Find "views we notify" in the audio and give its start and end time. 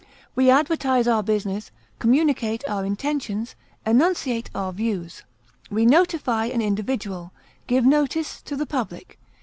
4.73-6.45